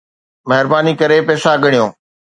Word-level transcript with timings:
مھرباني 0.49 0.93
ڪري 0.99 1.17
پئسا 1.27 1.51
ڳڻيو 1.63 1.85